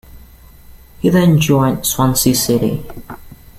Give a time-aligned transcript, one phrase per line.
[0.99, 2.83] He then joined Swansea City.